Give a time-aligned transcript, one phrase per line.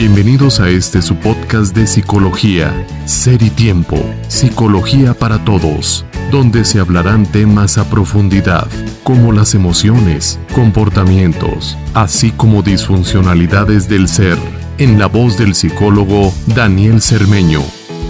[0.00, 3.96] Bienvenidos a este su podcast de psicología, Ser y Tiempo,
[4.28, 8.66] Psicología para Todos, donde se hablarán temas a profundidad,
[9.02, 14.38] como las emociones, comportamientos, así como disfuncionalidades del ser,
[14.78, 17.60] en la voz del psicólogo Daniel Cermeño.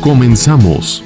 [0.00, 1.02] Comenzamos.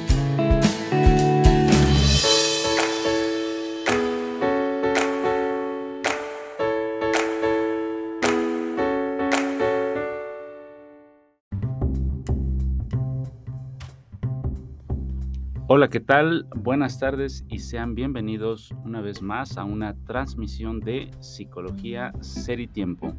[15.95, 16.45] ¿Qué tal?
[16.53, 22.67] Buenas tardes y sean bienvenidos una vez más a una transmisión de Psicología Ser y
[22.67, 23.13] Tiempo.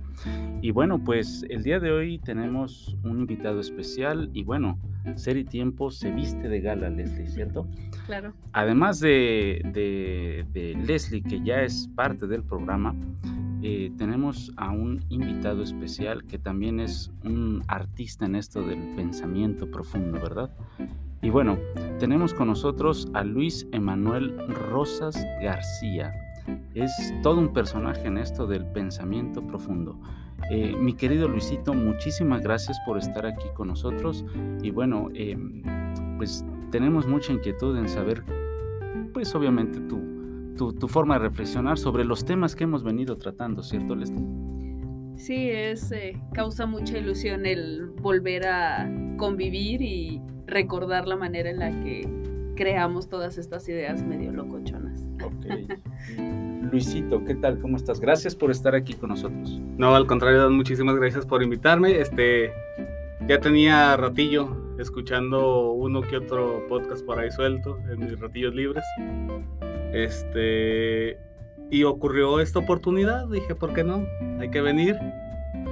[0.60, 4.78] Y bueno, pues el día de hoy tenemos un invitado especial y bueno,
[5.14, 7.66] Ser y Tiempo se viste de gala, Leslie, ¿cierto?
[8.04, 8.34] Claro.
[8.52, 9.62] Además de,
[10.52, 12.94] de, Leslie, que ya es parte del programa,
[13.62, 19.70] eh, tenemos a un invitado especial que también es un artista en esto del pensamiento
[19.70, 20.50] profundo, ¿verdad?
[21.22, 21.58] Y bueno,
[21.98, 26.12] tenemos con nosotros a Luis Emanuel Rosas García.
[26.74, 29.98] Es todo un personaje en esto del pensamiento profundo.
[30.50, 34.24] Eh, mi querido Luisito, muchísimas gracias por estar aquí con nosotros.
[34.62, 35.62] Y bueno, em,
[36.18, 38.22] pues tenemos mucha inquietud en saber,
[39.12, 43.94] pues obviamente tu, tu, forma de reflexionar sobre los temas que hemos venido tratando, ¿cierto,
[43.94, 44.24] Leslie?
[45.16, 51.58] Sí, es, eh, causa mucha ilusión el volver a convivir y recordar la manera en
[51.58, 52.08] la que
[52.56, 55.00] creamos todas estas ideas medio locochonas.
[55.22, 55.46] Ok.
[56.72, 57.60] Luisito, ¿qué tal?
[57.60, 58.00] ¿Cómo estás?
[58.00, 59.60] Gracias por estar aquí con nosotros.
[59.76, 62.00] No, al contrario, muchísimas gracias por invitarme.
[62.00, 62.50] Este,
[63.28, 68.84] ya tenía ratillo escuchando uno que otro podcast por ahí suelto en mis ratillos libres.
[69.92, 71.18] Este,
[71.70, 74.06] y ocurrió esta oportunidad, dije, ¿por qué no?
[74.40, 74.96] Hay que venir.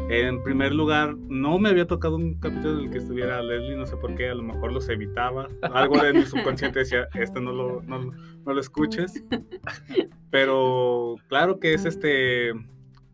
[0.08, 3.86] En primer lugar, no me había tocado un capítulo en el que estuviera Leslie, no
[3.86, 5.48] sé por qué, a lo mejor los evitaba.
[5.62, 8.12] Algo de mi subconsciente decía, este no lo, no,
[8.44, 9.24] lo escuches.
[10.30, 12.52] Pero claro que es este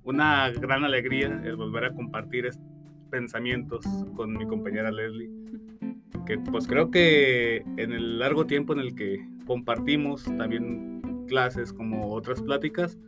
[0.02, 2.50] una gran alegría el volver a compartir
[3.10, 3.84] pensamientos
[4.16, 5.30] con mi compañera Leslie.
[6.26, 12.12] Que pues creo que en el largo tiempo en el que compartimos también clases como
[12.12, 12.98] otras pláticas,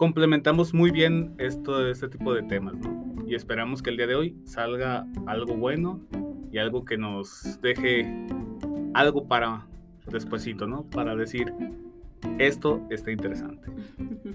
[0.00, 3.22] complementamos muy bien esto, este tipo de temas, ¿no?
[3.26, 6.00] Y esperamos que el día de hoy salga algo bueno
[6.50, 8.10] y algo que nos deje
[8.94, 9.66] algo para
[10.10, 10.84] despuesito, ¿no?
[10.84, 11.52] Para decir,
[12.38, 13.68] esto está interesante.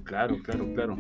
[0.03, 0.99] Claro, claro, claro.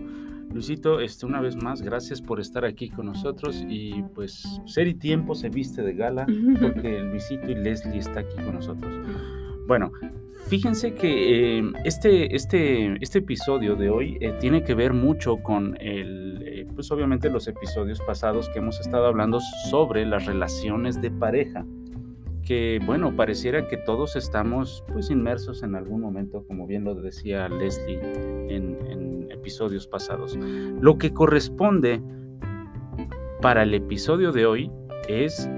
[0.51, 4.95] Luisito, este, una vez más, gracias por estar aquí con nosotros y pues Ser y
[4.95, 6.25] Tiempo se viste de gala
[6.59, 8.91] porque Luisito y Leslie está aquí con nosotros.
[9.67, 9.91] Bueno,
[10.47, 15.75] Fíjense que eh, este, este, este episodio de hoy eh, tiene que ver mucho con
[15.79, 19.39] el, eh, pues obviamente los episodios pasados que hemos estado hablando
[19.71, 21.65] sobre las relaciones de pareja,
[22.43, 27.49] que bueno, pareciera que todos estamos pues inmersos en algún momento, como bien lo decía
[27.49, 27.99] Leslie
[28.47, 30.37] en, en episodios pasados.
[30.79, 32.03] Lo que corresponde
[33.41, 34.71] para el episodio de hoy
[35.07, 35.49] es,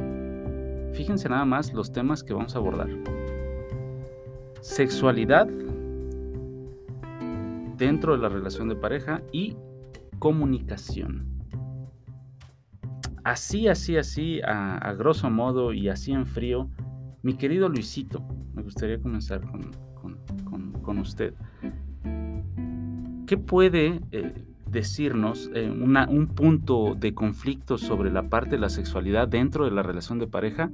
[0.93, 3.16] fíjense nada más los temas que vamos a abordar
[4.67, 5.47] sexualidad
[7.78, 9.55] dentro de la relación de pareja y
[10.19, 11.25] comunicación.
[13.23, 16.69] Así, así, así, a, grosso modo y así en frío,
[17.23, 18.23] mi querido Luisito,
[18.53, 21.33] me gustaría comenzar con, usted.
[23.25, 29.27] ¿Qué puede eh, decirnos eh, un punto de conflicto sobre la parte de la sexualidad
[29.27, 30.72] dentro de la relación de pareja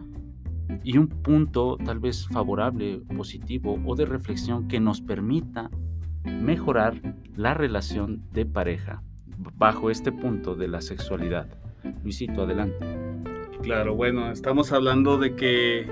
[0.83, 5.69] y un punto tal vez favorable, positivo o de reflexión que nos permita
[6.23, 7.01] mejorar
[7.35, 9.03] la relación de pareja
[9.55, 11.47] bajo este punto de la sexualidad.
[12.03, 12.85] Luisito, adelante.
[13.61, 15.85] Claro, bueno, estamos hablando de que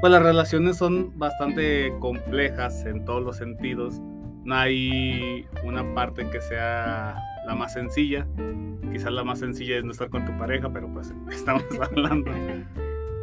[0.00, 4.00] pues, las relaciones son bastante complejas en todos los sentidos.
[4.44, 7.16] No hay una parte que sea
[7.46, 8.26] la más sencilla.
[8.92, 12.30] Quizás la más sencilla es no estar con tu pareja, pero pues estamos hablando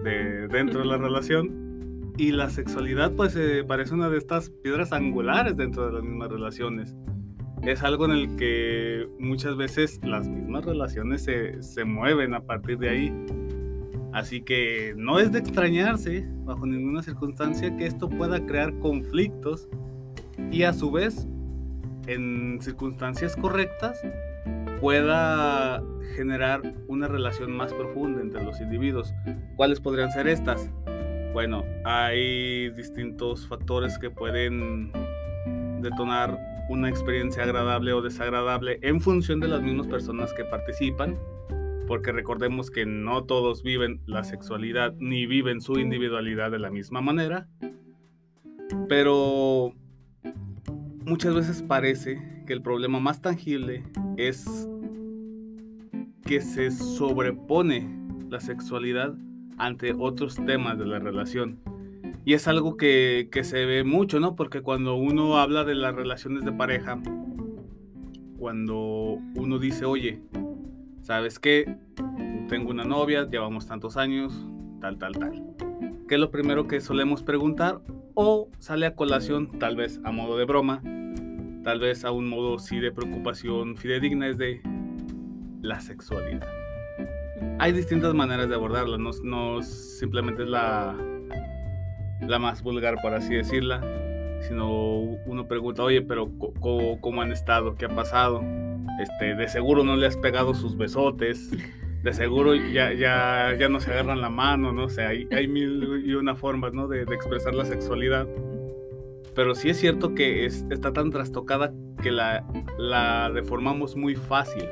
[0.03, 2.13] dentro de la relación.
[2.17, 6.29] Y la sexualidad pues eh, parece una de estas piedras angulares dentro de las mismas
[6.29, 6.95] relaciones.
[7.63, 12.77] Es algo en el que muchas veces las mismas relaciones se, se mueven a partir
[12.77, 13.13] de ahí.
[14.11, 19.67] Así que no es de extrañarse bajo ninguna circunstancia que esto pueda crear conflictos
[20.51, 21.27] y a su vez
[22.05, 23.99] en circunstancias correctas
[24.79, 25.83] pueda
[26.15, 29.13] generar una relación más profunda entre los individuos.
[29.55, 30.69] ¿Cuáles podrían ser estas?
[31.33, 34.91] Bueno, hay distintos factores que pueden
[35.81, 36.37] detonar
[36.69, 41.17] una experiencia agradable o desagradable en función de las mismas personas que participan,
[41.87, 47.01] porque recordemos que no todos viven la sexualidad ni viven su individualidad de la misma
[47.01, 47.47] manera,
[48.87, 49.73] pero
[51.05, 53.83] muchas veces parece que el problema más tangible
[54.17, 54.67] es
[56.25, 57.89] que se sobrepone
[58.29, 59.13] la sexualidad
[59.57, 61.59] ante otros temas de la relación.
[62.25, 64.35] Y es algo que, se ve mucho, ¿no?
[64.35, 67.01] Porque cuando uno habla de las relaciones de pareja,
[68.37, 70.21] cuando uno dice, oye,
[71.01, 71.77] ¿sabes qué?
[72.47, 74.47] Tengo una novia, llevamos tantos años,
[74.79, 75.43] tal, tal, tal.
[76.07, 77.81] ¿Qué es lo primero que solemos preguntar?
[78.13, 80.81] O sale a colación, tal vez a modo de broma,
[81.63, 84.61] tal vez a un modo sí de preocupación fidedigna, es de
[85.61, 86.47] la sexualidad.
[87.59, 90.95] Hay distintas maneras de abordarla, no, no simplemente es la,
[92.21, 93.81] la más vulgar, por así decirla,
[94.41, 96.31] sino uno pregunta, oye, pero
[96.99, 97.75] ¿cómo, han estado?
[97.75, 98.43] ¿Qué ha pasado?
[99.01, 101.51] Este, de seguro no le has pegado sus besotes,
[102.03, 106.03] de seguro ya, ya, ya no se agarran la mano, no sé, hay, hay mil
[106.05, 106.87] y una formas ¿no?
[106.87, 108.27] de, de, expresar la sexualidad.
[109.35, 112.45] Pero sí es cierto que está tan trastocada que la,
[112.77, 114.65] la deformamos muy fácil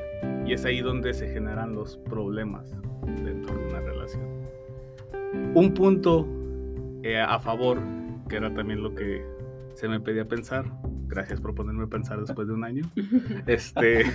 [0.45, 2.69] y es ahí donde se generan los problemas
[3.23, 4.23] dentro de una relación.
[5.55, 6.27] Un punto
[7.03, 7.79] eh, a favor,
[8.29, 9.25] que era también lo que
[9.73, 10.65] se me pedía pensar.
[11.07, 12.83] Gracias por ponerme a pensar después de un año.
[13.47, 14.05] Este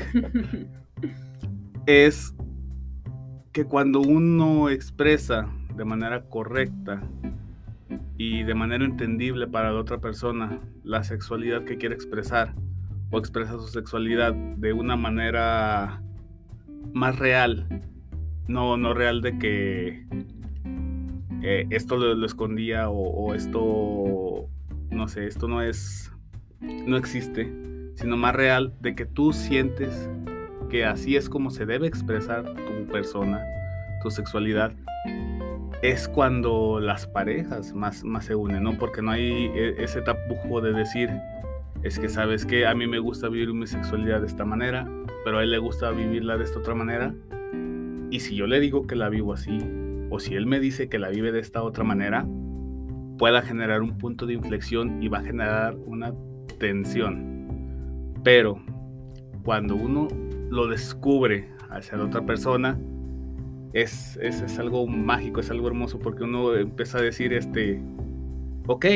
[1.87, 2.35] es
[3.53, 7.03] que cuando uno expresa de manera correcta
[8.19, 12.55] y de manera entendible para la otra persona la sexualidad que quiere expresar
[13.11, 16.03] o expresa su sexualidad de una manera
[16.93, 17.83] más real,
[18.49, 20.07] no, no real de que
[21.43, 24.49] eh, esto lo, escondía o, esto,
[24.91, 26.11] no sé, esto no es,
[26.61, 27.53] no existe,
[27.95, 30.11] sino más real de que tú sientes
[30.71, 33.45] que así es como se debe expresar tu persona,
[34.03, 34.73] tu sexualidad,
[35.83, 38.79] es cuando las parejas más, se unen, ¿no?
[38.79, 41.11] Porque no hay e, ese tapujo de decir,
[41.83, 44.89] es que sabes que a mí me gusta vivir mi sexualidad de esta manera,
[45.25, 47.15] pero a él le gusta vivirla de esta otra manera.
[48.11, 49.59] Y si yo le digo que la vivo así,
[50.11, 52.27] o si él me dice que la vive de esta otra manera,
[53.19, 56.13] pueda generar un punto de inflexión y va a generar una
[56.59, 58.15] tensión.
[58.23, 58.61] Pero
[59.43, 60.09] cuando uno
[60.51, 62.79] lo descubre hacia la otra persona,
[63.77, 67.83] es, es, algo mágico, es algo hermoso, porque uno empieza a decir, este,
[68.67, 68.87] ok,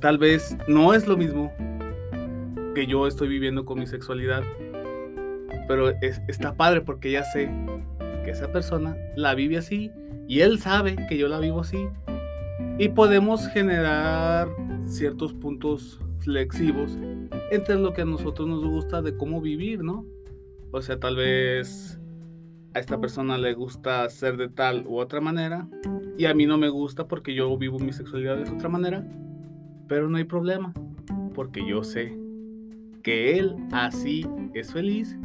[0.00, 1.52] tal vez no es lo mismo
[2.74, 4.42] que yo estoy viviendo con mi sexualidad,
[5.66, 7.50] pero está padre porque ya sé
[8.24, 9.92] que esa persona la vive así
[10.26, 11.86] y él sabe que yo la vivo así.
[12.78, 14.48] Y podemos generar
[14.86, 16.96] ciertos puntos flexivos
[17.50, 20.06] entre lo que a nosotros nos gusta de cómo vivir, ¿no?
[20.70, 21.97] O sea, tal vez
[22.74, 25.68] a esta persona le gusta ser de tal u otra manera
[26.16, 29.06] y a mí no me gusta porque yo vivo mi sexualidad de otra manera,
[29.86, 30.72] pero no hay problema
[31.34, 32.18] porque yo sé
[33.02, 35.16] que él así es feliz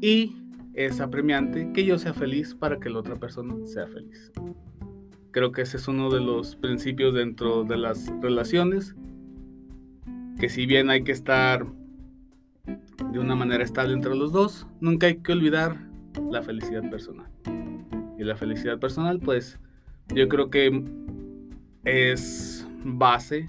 [0.00, 0.36] y
[0.74, 4.30] es apremiante que yo sea feliz para que la otra persona sea feliz.
[5.30, 8.94] Creo que ese es uno de los principios dentro de las relaciones,
[10.38, 11.66] que si bien hay que estar
[13.12, 15.90] de una manera estable entre los dos, nunca hay que olvidar
[16.30, 17.26] la felicidad personal.
[18.18, 19.58] Y la felicidad personal, pues
[20.14, 20.84] yo creo que
[21.84, 23.48] es base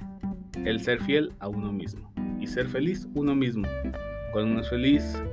[0.66, 3.68] el ser fiel a uno mismo y ser feliz uno mismo.
[4.32, 5.24] Cuando uno es feliz,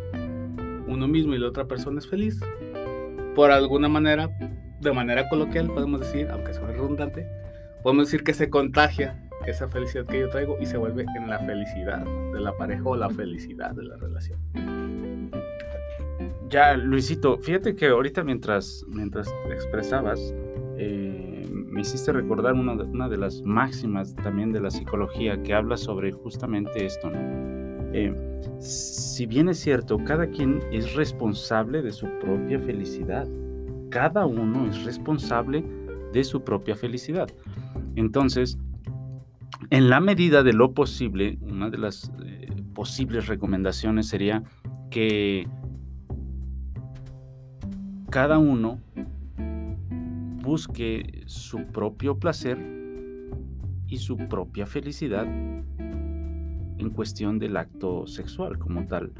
[0.86, 2.40] uno mismo y la otra persona es feliz,
[3.34, 4.30] por alguna manera,
[4.80, 7.26] de manera coloquial, podemos decir, aunque sea redundante,
[7.82, 11.38] podemos decir que se contagia esa felicidad que yo traigo y se vuelve en la
[11.40, 14.38] felicidad de la pareja o la felicidad de la relación.
[16.54, 20.32] Ya, Luisito, fíjate que ahorita mientras, mientras expresabas,
[20.78, 25.76] eh, me hiciste recordar una una de, las máximas también de la psicología que habla
[25.76, 27.10] sobre justamente esto.
[27.92, 28.14] Eh,
[28.60, 33.26] si bien es cierto, cada quien es responsable de su propia felicidad.
[33.90, 35.64] Cada uno es responsable
[36.12, 37.26] de su propia felicidad.
[37.96, 38.58] Entonces,
[39.70, 44.44] en la medida de lo posible, una de las eh, posibles recomendaciones sería
[44.88, 45.48] que
[48.14, 48.78] cada uno
[50.40, 52.56] busque su propio placer
[53.88, 59.10] y su propia felicidad en cuestión del acto sexual como tal.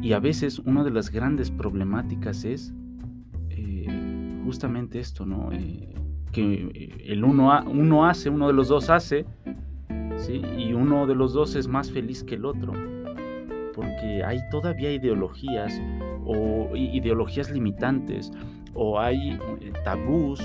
[0.00, 2.72] Y a veces una de las grandes problemáticas es
[3.50, 5.52] eh, justamente esto, ¿no?
[5.52, 5.92] Eh,
[6.32, 9.26] que el uno, uno hace, uno de los dos hace,
[10.16, 10.40] ¿sí?
[10.56, 12.72] y uno de los dos es más feliz que el otro.
[13.74, 15.78] Porque hay todavía ideologías
[16.28, 18.30] o ideologías limitantes
[18.74, 20.40] o hay eh, tabús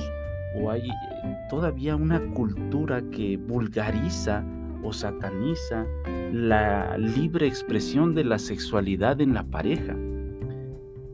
[0.56, 4.44] o hay eh, todavía una cultura que vulgariza
[4.82, 5.86] o sataniza
[6.32, 9.96] la libre expresión de la sexualidad en la pareja.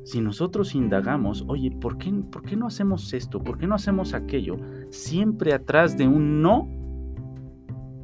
[0.03, 3.43] Si nosotros indagamos, oye, ¿por qué, ¿por qué no hacemos esto?
[3.43, 4.57] ¿Por qué no hacemos aquello?
[4.89, 6.67] Siempre atrás de un no,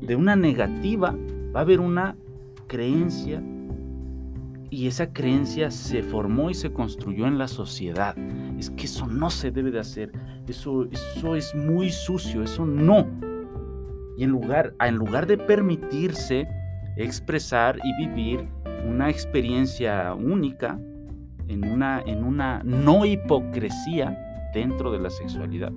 [0.01, 1.15] de una negativa,
[1.55, 2.15] va a haber una
[2.67, 3.41] creencia
[4.75, 8.13] y esa creencia se formó y se construyó en la sociedad.
[8.59, 10.11] Es que eso no se debe de hacer,
[10.49, 13.07] eso, eso es muy sucio, eso no.
[14.17, 16.45] Y en lugar, en lugar de permitirse
[16.97, 18.49] expresar y vivir
[18.85, 20.77] una experiencia única,
[21.47, 25.71] en una, en una no hipocresía dentro de la sexualidad,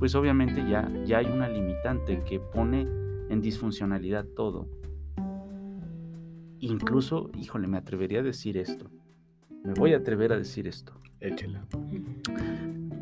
[0.00, 2.80] pues obviamente ya, ya hay una limitante que pone
[3.28, 4.66] en disfuncionalidad todo.
[6.62, 8.88] Incluso, híjole, me atrevería a decir esto.
[9.64, 10.92] Me voy a atrever a decir esto.
[11.18, 11.66] Échela.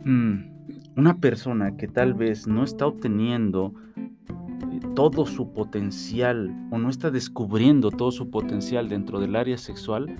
[0.06, 6.88] Mm, una persona que tal vez no está obteniendo eh, todo su potencial o no
[6.88, 10.16] está descubriendo todo su potencial dentro del área sexual,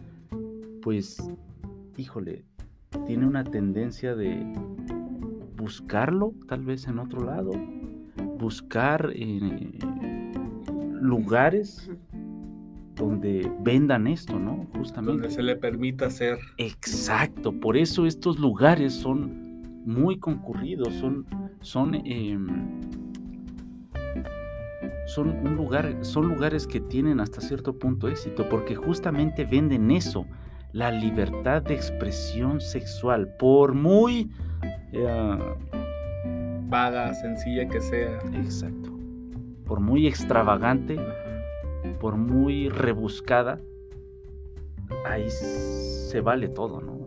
[0.82, 1.16] pues,
[1.96, 2.44] híjole,
[3.06, 4.52] tiene una tendencia de
[5.56, 7.52] buscarlo tal vez en otro lado,
[8.38, 9.78] buscar eh,
[11.00, 11.90] lugares
[13.00, 14.66] donde vendan esto, ¿no?
[14.76, 15.22] Justamente.
[15.22, 16.38] Donde se le permita hacer.
[16.58, 21.26] Exacto, por eso estos lugares son muy concurridos, son,
[21.60, 22.46] son, em,
[25.06, 30.26] son, un lugar, son lugares que tienen hasta cierto punto éxito, porque justamente venden eso,
[30.72, 34.30] la libertad de expresión sexual, por muy...
[34.92, 35.38] Eh,
[36.68, 38.18] vaga, sencilla que sea.
[38.34, 38.90] Exacto.
[39.64, 40.98] Por muy extravagante,
[42.00, 43.60] por muy rebuscada,
[45.04, 47.06] ahí se vale todo, ¿no?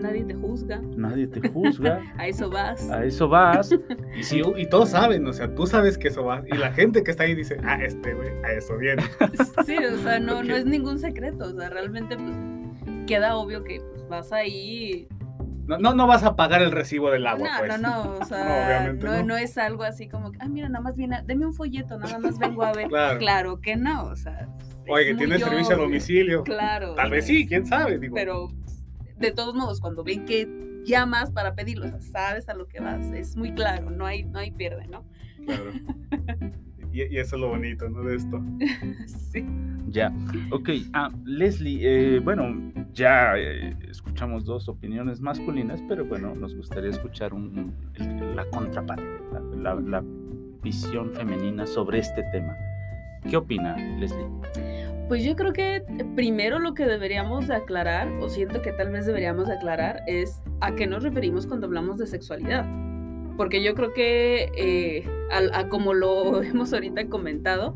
[0.00, 0.80] Nadie te juzga.
[0.96, 2.00] Nadie te juzga.
[2.16, 2.90] a eso vas.
[2.90, 3.70] A eso vas.
[4.32, 6.42] y, y todos saben, o sea, tú sabes que eso va.
[6.50, 9.02] Y la gente que está ahí dice, ah, este güey, a eso viene.
[9.66, 11.44] sí, o sea, no, no es ningún secreto.
[11.46, 15.06] O sea, realmente, pues, queda obvio que pues, vas ahí.
[15.70, 17.80] No, no, no vas a pagar el recibo del agua, no, pues.
[17.80, 21.22] No, no, o sea, no, no, es algo así como, ah, mira, nada más viene,
[21.24, 22.88] deme un folleto, nada más vengo a ver.
[23.18, 23.60] claro.
[23.60, 24.48] que no, o sea.
[24.88, 26.42] Oye, que tiene servicio a domicilio.
[26.42, 26.96] Claro.
[26.96, 27.98] Tal vez sí, quién sabe.
[27.98, 28.16] Digo.
[28.16, 28.48] Pero
[29.16, 30.48] de todos modos, cuando ven que
[30.84, 34.50] llamas para pedirlo, sabes a lo que vas, es muy claro, no hay, no hay
[34.50, 35.04] pierde, ¿no?
[35.44, 35.70] Claro.
[36.92, 38.02] Y, eso es lo bonito, ¿no?
[38.02, 38.42] De esto.
[39.32, 39.46] sí.
[39.88, 40.12] Ya,
[40.50, 40.70] ok.
[40.92, 47.34] Ah, Leslie, eh, bueno, ya eh, escuchamos dos opiniones masculinas, pero bueno, nos gustaría escuchar
[47.34, 47.74] un,
[48.36, 49.04] la contraparte,
[49.56, 50.04] la
[50.62, 52.56] visión femenina sobre este tema.
[53.28, 54.26] ¿Qué opina, Leslie?
[55.08, 55.82] Pues yo creo que
[56.14, 60.86] primero lo que deberíamos aclarar, o siento que tal vez deberíamos aclarar, es a qué
[60.86, 62.64] nos referimos cuando hablamos de sexualidad.
[63.40, 67.74] Porque yo creo que, eh, a, como lo hemos ahorita comentado,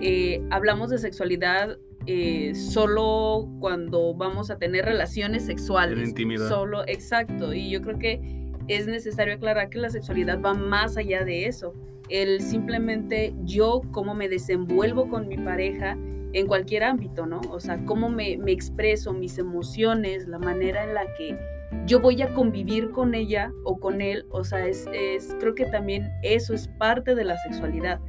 [0.00, 1.78] eh, hablamos de sexualidad
[2.08, 5.96] eh, solo cuando vamos a tener relaciones sexuales.
[6.00, 6.48] En intimidad.
[6.48, 7.54] Solo, exacto.
[7.54, 8.20] Y yo creo que
[8.66, 11.74] es necesario aclarar que la sexualidad va más allá de eso.
[12.08, 15.96] El simplemente yo, cómo me desenvuelvo con mi pareja,
[16.34, 17.40] en cualquier ámbito, ¿no?
[17.50, 21.38] O sea, cómo me, expreso, mis emociones, la manera en la que
[21.86, 25.66] yo voy a convivir con ella o con él, o sea, es, es, creo que
[25.66, 28.00] también eso es parte de la sexualidad,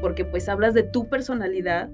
[0.00, 1.88] porque pues hablas de tu personalidad,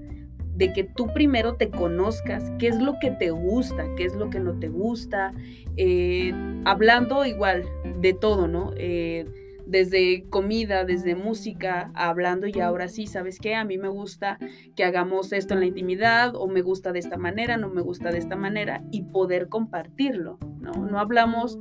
[0.55, 4.31] de que tú primero te conozcas, qué es lo que te gusta, qué es lo
[4.31, 5.33] que no te gusta,
[5.75, 6.33] eh,
[6.65, 7.63] hablando igual
[8.01, 8.73] de todo, ¿no?
[8.75, 9.25] Eh,
[9.67, 13.55] desde comida, desde música, hablando y ahora sí, ¿sabes qué?
[13.55, 14.39] A mí me gusta
[14.75, 18.11] que hagamos esto en la intimidad o me gusta de esta manera, no me gusta
[18.11, 20.71] de esta manera y poder compartirlo, ¿no?
[20.71, 21.59] No hablamos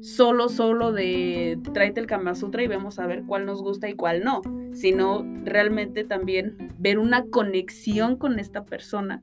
[0.00, 3.94] solo, solo de tráete el Kama Sutra y vemos a ver cuál nos gusta y
[3.94, 9.22] cuál no, sino realmente también ver una conexión con esta persona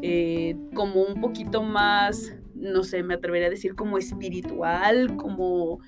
[0.00, 5.80] eh, como un poquito más, no sé, me atrevería a decir como espiritual, como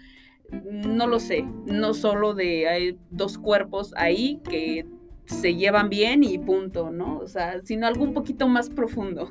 [0.62, 4.86] no lo sé, no solo de hay dos cuerpos ahí que
[5.26, 7.18] se llevan bien y punto, ¿no?
[7.18, 9.30] O sea, sino algo un poquito más profundo.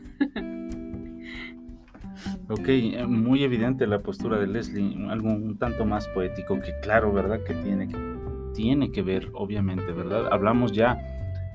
[2.49, 7.11] Ok, eh, muy evidente la postura de Leslie, algo un tanto más poético que claro,
[7.11, 7.41] ¿verdad?
[7.43, 7.97] Que tiene que,
[8.53, 10.27] tiene que ver, obviamente, ¿verdad?
[10.31, 10.97] Hablamos ya,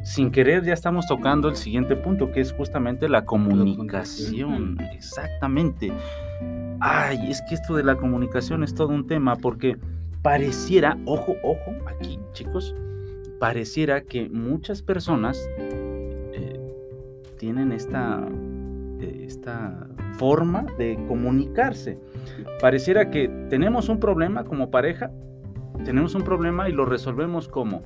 [0.02, 4.78] sin querer, ya estamos tocando el siguiente punto, que es justamente la comunicación.
[4.92, 5.92] Exactamente.
[6.80, 9.76] Ay, es que esto de la comunicación es todo un tema porque
[10.22, 12.74] pareciera, ojo, ojo, aquí chicos,
[13.38, 16.60] pareciera que muchas personas eh,
[17.38, 18.26] tienen esta,
[19.00, 21.98] eh, esta forma de comunicarse.
[22.60, 25.10] Pareciera que tenemos un problema como pareja,
[25.84, 27.82] tenemos un problema y lo resolvemos como,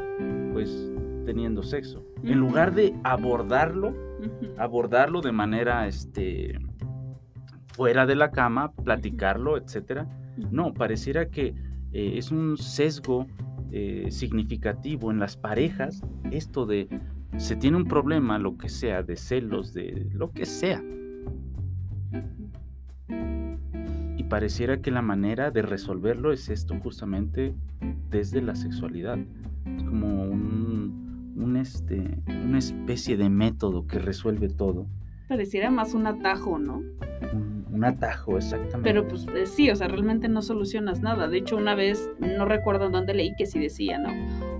[0.52, 0.90] pues
[1.24, 2.04] teniendo sexo.
[2.22, 3.94] En lugar de abordarlo,
[4.58, 6.58] abordarlo de manera este,
[7.72, 10.08] fuera de la cama, platicarlo, etcétera.
[10.50, 11.54] No, pareciera que
[11.92, 13.26] eh, es un sesgo
[13.70, 16.88] eh, significativo en las parejas esto de
[17.38, 20.82] se tiene un problema, lo que sea, de celos, de lo que sea.
[24.16, 27.54] Y pareciera que la manera de resolverlo es esto justamente
[28.10, 29.18] desde la sexualidad.
[29.64, 34.86] Es como un, un este, una especie de método que resuelve todo.
[35.28, 36.82] Pareciera más un atajo, ¿no?
[37.72, 38.82] Un, atajo, exactamente.
[38.82, 41.28] Pero pues eh, sí, o sea, realmente no solucionas nada.
[41.28, 44.10] De hecho, una vez, no recuerdo dónde leí que sí decía, ¿no?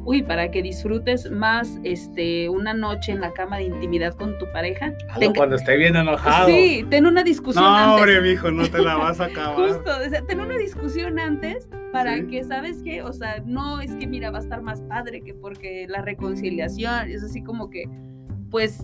[0.05, 4.51] Uy, para que disfrutes más este, una noche en la cama de intimidad con tu
[4.53, 4.93] pareja.
[5.37, 6.49] Cuando esté bien enojado.
[6.49, 8.01] Sí, ten una discusión no, antes.
[8.01, 9.69] hombre, mijo, no te la vas a acabar.
[9.69, 13.03] Justo, o sea, ten una discusión antes para que, ¿sabes qué?
[13.03, 17.11] O sea, no es que, mira, va a estar más padre que porque la reconciliación
[17.11, 17.85] es así como que,
[18.51, 18.83] pues,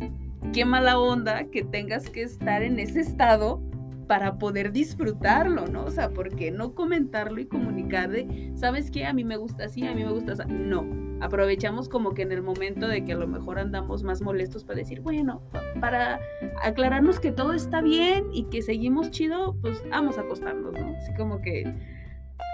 [0.53, 3.61] qué mala onda que tengas que estar en ese estado
[4.09, 5.85] para poder disfrutarlo, ¿no?
[5.85, 9.07] O sea, porque no comentarlo y comunicar de, ¿sabes qué?
[9.07, 10.43] A mí me gusta así, a mí me gusta así.
[10.49, 10.85] No,
[11.21, 14.79] aprovechamos como que en el momento de que a lo mejor andamos más molestos para
[14.79, 15.43] decir, bueno,
[15.81, 16.19] para
[16.63, 20.97] aclararnos que todo está bien y que seguimos chido, pues vamos a acostarnos, ¿no?
[20.97, 21.73] Así como que,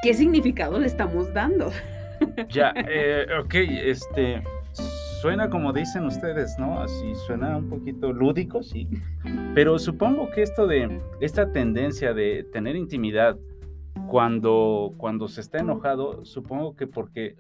[0.03, 1.71] ¿qué significado le estamos dando?
[2.49, 4.43] Ya, eh, ok, este,
[5.25, 6.81] suena como dicen ustedes, ¿no?
[6.81, 8.87] Así suena un poquito lúdico, sí.
[9.55, 13.39] Pero supongo que esto de esta tendencia de tener intimidad
[14.07, 17.37] cuando, cuando se está enojado, supongo que porque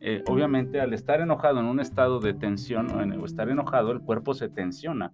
[0.00, 4.32] eh, obviamente al estar enojado en un estado de tensión o, estar enojado, el cuerpo
[4.32, 5.12] se tensiona,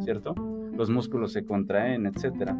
[0.00, 0.34] ¿cierto?
[0.80, 2.54] Los músculos se contraen, etc.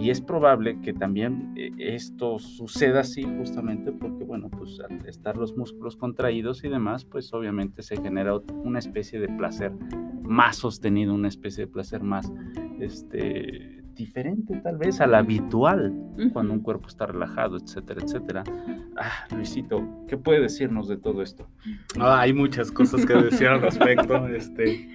[0.00, 5.36] Y es probable que también eh, esto suceda así justamente porque, bueno, pues al estar
[5.36, 8.34] los músculos contraídos y demás, pues obviamente se genera
[8.64, 9.72] una especie de placer
[10.22, 12.32] más sostenido, una especie de placer más,
[12.80, 15.92] este, diferente tal vez al habitual
[16.32, 18.44] cuando un cuerpo está relajado, etcétera, etcétera.
[18.96, 21.46] Ah, Luisito, ¿qué puede decirnos de todo esto?
[22.00, 24.26] Ah, hay muchas cosas que decir al respecto.
[24.36, 24.88] Este,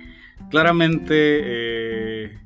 [0.50, 1.14] claramente
[1.44, 2.42] eh,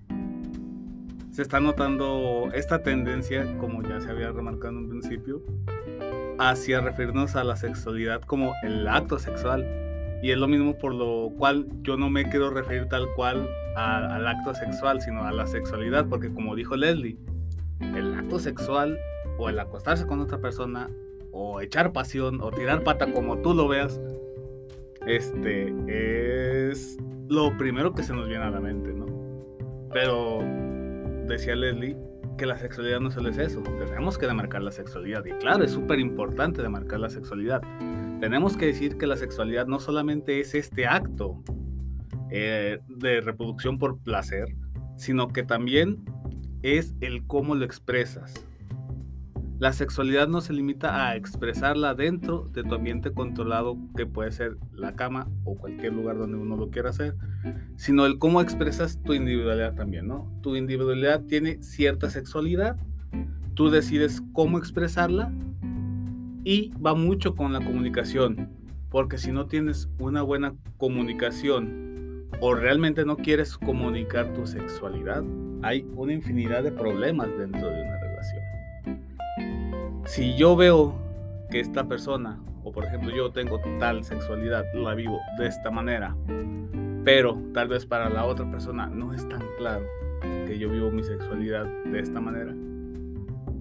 [1.35, 5.41] se está notando esta tendencia, como ya se había remarcado en un principio,
[6.39, 9.67] hacia referirnos a la sexualidad como el acto sexual.
[10.23, 14.25] Y es lo mismo por lo cual yo no me quiero referir tal cual al
[14.25, 17.17] acto sexual, sino a la sexualidad, porque como dijo Leslie,
[17.81, 18.97] el acto sexual
[19.37, 20.89] o el acostarse con otra persona
[21.33, 23.99] o echar pasión o tirar pata como tú lo veas,
[25.05, 29.05] este es lo primero que se nos viene a la mente, ¿no?
[29.91, 30.64] Pero
[31.27, 31.97] decía Leslie
[32.37, 35.71] que la sexualidad no solo es eso, tenemos que demarcar la sexualidad y claro, es
[35.71, 37.61] súper importante demarcar la sexualidad.
[38.19, 41.41] Tenemos que decir que la sexualidad no solamente es este acto
[42.31, 44.47] eh, de reproducción por placer,
[44.97, 46.03] sino que también
[46.61, 48.33] es el cómo lo expresas.
[49.57, 54.57] La sexualidad no se limita a expresarla dentro de tu ambiente controlado, que puede ser
[54.73, 57.15] la cama o cualquier lugar donde uno lo quiera hacer,
[57.77, 60.29] sino el cómo expresas tu individualidad también, ¿no?
[60.41, 62.75] Tu individualidad tiene cierta sexualidad,
[63.53, 65.31] tú decides cómo expresarla
[66.43, 68.49] y va mucho con la comunicación,
[68.89, 75.23] porque si no tienes una buena comunicación o realmente no quieres comunicar tu sexualidad,
[75.61, 78.04] hay una infinidad de problemas dentro de una.
[80.05, 80.95] Si yo veo
[81.49, 86.15] que esta persona, o por ejemplo yo tengo tal sexualidad, la vivo de esta manera,
[87.03, 89.85] pero tal vez para la otra persona no es tan claro
[90.45, 92.53] que yo vivo mi sexualidad de esta manera,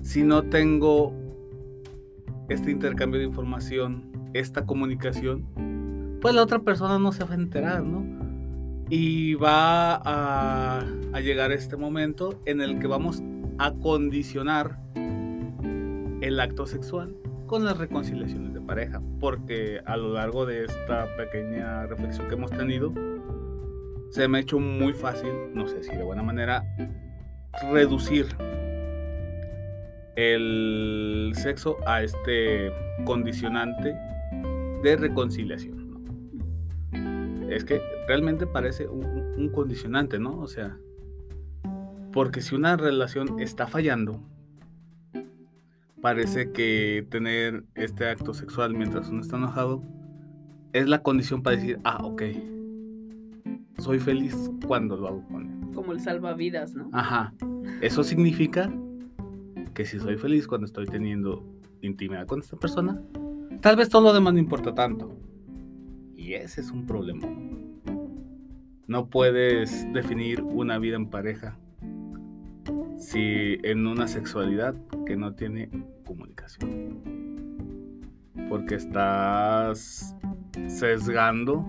[0.03, 1.15] si no tengo
[2.51, 4.05] este intercambio de información,
[4.35, 5.47] esta comunicación,
[6.21, 8.05] pues la otra persona no se va a enterar, ¿no?
[8.91, 10.85] Y va a,
[11.21, 13.23] llegar este momento en el que vamos
[13.57, 14.79] a condicionar
[16.27, 21.87] el acto sexual con las reconciliaciones de pareja, porque a lo largo de esta pequeña
[21.87, 22.93] reflexión que hemos tenido,
[24.11, 26.65] se me ha hecho muy fácil, no sé si de buena manera,
[27.71, 28.27] reducir
[30.17, 32.73] el sexo a este
[33.05, 33.95] condicionante
[34.83, 35.85] de reconciliación
[37.55, 40.41] es que realmente parece un, condicionante, ¿no?
[40.41, 40.77] O sea,
[42.13, 44.23] porque si una relación está fallando,
[46.05, 49.83] parece que tener este acto sexual mientras uno está enojado
[50.75, 52.23] es la condición para decir, ah, ok,
[53.79, 55.75] soy feliz cuando lo hago con él.
[55.75, 56.91] Como el salvavidas, ¿no?
[56.93, 57.33] Ajá.
[57.81, 58.71] Eso significa
[59.73, 61.43] que si soy feliz cuando estoy teniendo
[61.81, 63.01] intimidad con esta persona,
[63.63, 65.11] tal vez todo lo demás no importa tanto.
[66.15, 67.27] Y ese es un problema.
[68.87, 71.57] No puedes definir una vida en pareja
[72.99, 74.75] si en una sexualidad
[75.07, 75.71] que no tiene
[76.05, 77.01] comunicación.
[78.49, 80.15] Porque estás
[80.69, 81.65] sesgando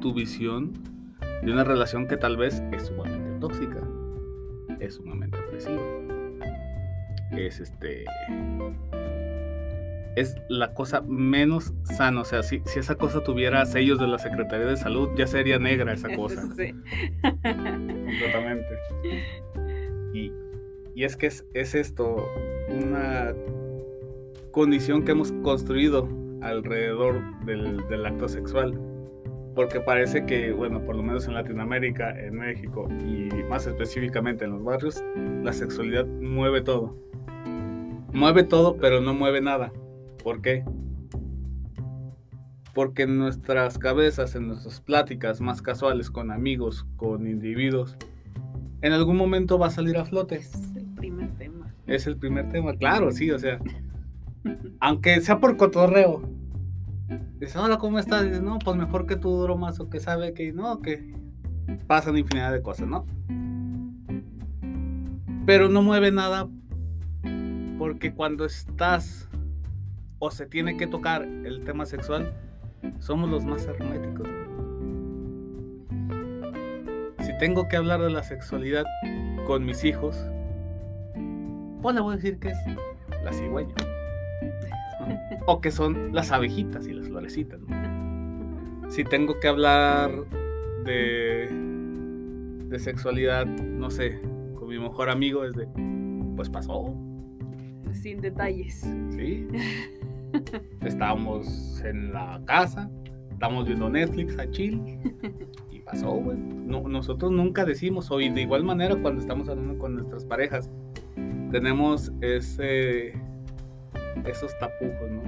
[0.00, 0.72] tu visión
[1.42, 3.80] de una relación que tal vez es sumamente tóxica,
[4.80, 5.82] es sumamente opresiva,
[7.32, 8.04] es este
[10.16, 12.20] es la cosa menos sana.
[12.20, 15.58] O sea, si, si, esa cosa tuviera sellos de la Secretaría de Salud, ya sería
[15.58, 16.42] negra esa cosa.
[16.54, 16.74] Sí.
[17.22, 18.66] Completamente.
[20.14, 20.32] Y,
[20.94, 22.28] y, es que es, es, esto,
[22.68, 23.32] una
[24.52, 26.08] condición que hemos construido
[26.42, 28.78] alrededor del, del acto sexual.
[29.54, 34.52] Porque parece que, bueno, por lo menos en Latinoamérica, en México y más específicamente en
[34.52, 35.04] los barrios,
[35.42, 36.96] la sexualidad mueve todo.
[38.12, 39.72] Mueve todo, pero no mueve nada.
[40.22, 40.64] ¿Por qué?
[42.74, 47.98] Porque en nuestras cabezas, en nuestras pláticas más casuales con amigos, con individuos,
[48.80, 50.36] en algún momento va a salir a flote.
[50.36, 51.74] Es el primer tema.
[51.86, 53.58] Es el primer tema, claro, sí, o sea,
[54.80, 56.22] aunque sea por cotorreo.
[57.38, 58.24] Dices, hola, ¿cómo estás?
[58.24, 61.14] Dices, no, pues mejor que tú, duro más o que sabe que no, que
[61.86, 63.06] pasan infinidad de cosas, ¿no?
[65.44, 66.48] Pero no mueve nada
[67.78, 69.28] porque cuando estás
[70.20, 72.32] o se tiene que tocar el tema sexual,
[73.00, 74.28] somos los más herméticos.
[77.20, 78.84] Si tengo que hablar de la sexualidad
[79.46, 80.16] con mis hijos,
[81.82, 82.58] pues le voy a decir que es
[83.24, 83.74] la cigüeña.
[85.46, 87.60] O que son las abejitas y las florecitas.
[88.88, 90.10] Si tengo que hablar
[90.84, 91.48] de,
[92.68, 94.20] de sexualidad, no sé,
[94.54, 95.66] con mi mejor amigo, es de,
[96.36, 96.94] pues pasó.
[97.92, 98.86] Sin detalles.
[99.10, 99.46] Sí.
[100.82, 102.90] Estábamos en la casa,
[103.30, 104.80] estamos viendo Netflix a chill
[105.70, 106.38] y pasó, güey.
[106.38, 110.70] No, nosotros nunca decimos, o de igual manera cuando estamos hablando con nuestras parejas,
[111.50, 113.12] tenemos ese,
[114.24, 115.22] esos tapujos, ¿no?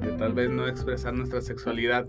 [0.00, 2.06] De tal vez no expresar nuestra sexualidad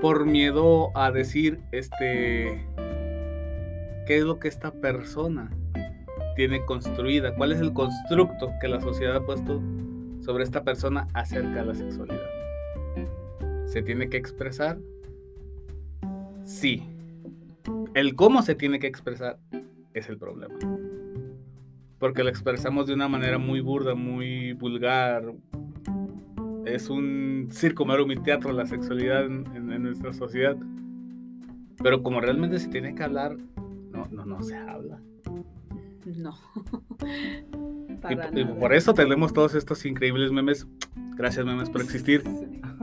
[0.00, 2.66] por miedo a decir, este,
[4.06, 5.50] ¿qué es lo que esta persona
[6.36, 7.34] tiene construida?
[7.34, 9.60] ¿Cuál es el constructo que la sociedad ha puesto
[10.24, 12.30] sobre esta persona acerca de la sexualidad.
[13.66, 14.78] ¿Se tiene que expresar?
[16.44, 16.82] Sí.
[17.94, 19.38] El cómo se tiene que expresar
[19.92, 20.54] es el problema.
[22.04, 25.24] Porque lo expresamos de una manera muy burda, muy vulgar.
[26.66, 30.54] Es un circo, mero mi teatro la sexualidad en, nuestra sociedad.
[31.82, 33.38] Pero como realmente se tiene que hablar,
[33.90, 35.00] no, no, no se habla.
[36.04, 36.34] No.
[38.34, 40.68] y, por eso tenemos todos estos increíbles memes.
[41.16, 42.22] Gracias, memes, por existir.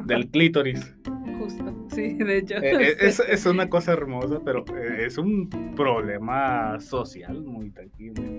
[0.04, 0.96] Del clítoris.
[1.38, 2.56] Justo, sí, de hecho.
[2.56, 8.31] Eh, eh, es, una cosa hermosa, pero eh, es un problema social muy tangible.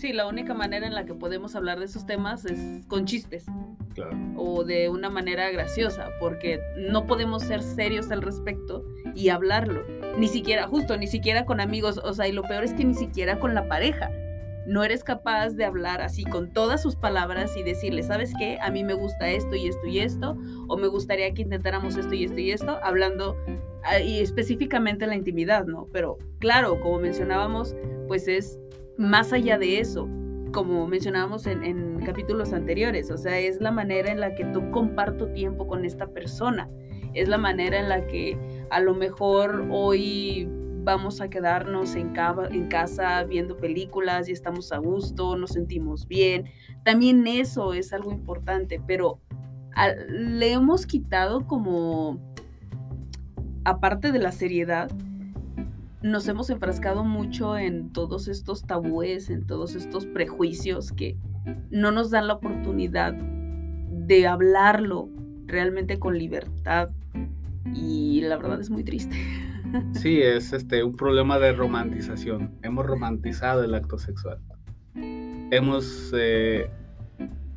[0.00, 0.12] Sí.
[0.12, 3.46] la única manera en la que podemos hablar de esos temas es con chistes.
[3.94, 4.16] Claro.
[4.36, 8.84] O de una manera graciosa, porque no podemos ser serios al respecto
[9.14, 9.84] y hablarlo.
[10.18, 12.00] Ni siquiera, justo, ni siquiera con amigos.
[12.02, 14.10] O sea, y lo peor es que ni siquiera con la pareja
[14.66, 18.58] no eres capaz de hablar así con todas sus palabras y decirle, ¿sabes qué?
[18.60, 20.36] A mí me gusta esto y esto y esto,
[20.68, 23.36] o me gustaría que intentáramos esto y esto y esto, hablando
[23.82, 25.86] ah, y específicamente la intimidad, ¿no?
[25.92, 27.74] Pero claro, como mencionábamos,
[28.06, 28.60] pues es
[28.96, 30.08] más allá de eso,
[30.52, 35.28] como mencionábamos en, capítulos anteriores, o sea, es la manera en la que tú comparto
[35.28, 36.68] tiempo con esta persona,
[37.14, 38.38] es la manera en la que
[38.70, 40.48] a lo mejor hoy
[40.82, 42.14] vamos a quedarnos en
[42.68, 46.46] casa viendo películas y estamos a gusto, nos sentimos bien.
[46.84, 49.20] También eso es algo importante, pero
[50.08, 52.18] le hemos quitado como,
[53.64, 54.90] aparte de la seriedad,
[56.02, 61.16] nos hemos enfrascado mucho en todos estos tabúes, en todos estos prejuicios que
[61.70, 65.08] no nos dan la oportunidad de hablarlo
[65.46, 66.90] realmente con libertad.
[67.74, 69.16] Y la verdad es muy triste.
[69.92, 72.50] Sí, es este un problema de romantización.
[72.62, 74.40] Hemos romantizado el acto sexual.
[74.96, 76.68] Hemos eh,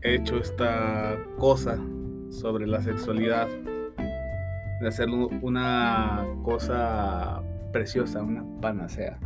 [0.04, 1.80] hecho esta cosa
[2.30, 3.48] sobre la sexualidad
[4.80, 7.42] de hacerlo una cosa
[7.74, 9.20] preciosa, una panacea.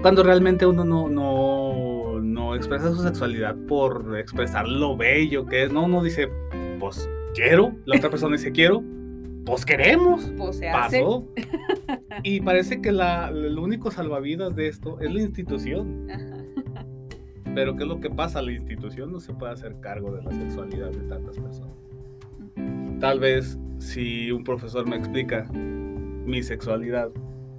[0.00, 5.72] Cuando realmente uno no, no no, expresa su sexualidad por expresar lo bello que es.
[5.72, 6.28] No, no dice,
[6.78, 7.72] pues quiero.
[7.84, 8.82] La otra persona dice, quiero.
[9.44, 10.32] Pues queremos.
[10.36, 11.00] Pues se hace.
[11.00, 11.26] Pasó.
[12.24, 16.10] Y parece que la, el único salvavidas de esto es la institución.
[16.10, 16.38] Ajá.
[17.54, 18.42] Pero ¿qué es lo que pasa?
[18.42, 21.76] La institución no se puede hacer cargo de la sexualidad de tantas personas.
[22.98, 27.10] Tal vez si un profesor me explica mi sexualidad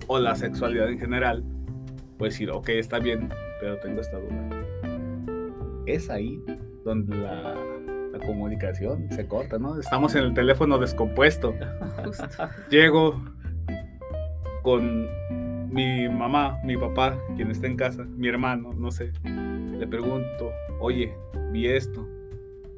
[0.09, 1.43] o la sexualidad en general,
[2.17, 3.29] puedo decir, ok, está bien,
[3.61, 4.65] pero tengo esta duda.
[5.85, 6.43] Es ahí
[6.83, 7.53] donde la,
[8.11, 9.79] la comunicación se corta, ¿no?
[9.79, 11.53] Estamos en el teléfono descompuesto.
[12.03, 12.27] Justo.
[12.71, 13.23] Llego
[14.63, 15.07] con
[15.71, 19.11] mi mamá, mi papá, quien está en casa, mi hermano, no sé.
[19.23, 21.13] Le pregunto, oye,
[21.51, 22.09] vi esto,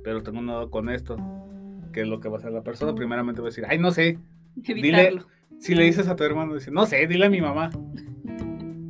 [0.03, 1.15] pero tengo un con esto.
[1.93, 2.93] ¿Qué es lo que va a hacer la persona?
[2.93, 4.19] Primeramente va a decir, ay, no sé.
[4.65, 5.27] Evitarlo.
[5.61, 7.69] Si le dices a tu hermano, dice, no sé, dile a mi mamá.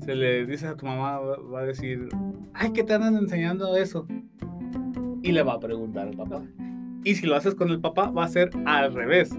[0.05, 2.07] Se le dices a tu mamá, va a decir,
[2.53, 4.07] ay, ¿qué te andan enseñando eso?
[5.21, 6.41] Y le va a preguntar al papá.
[7.03, 9.37] Y si lo haces con el papá, va a ser al revés.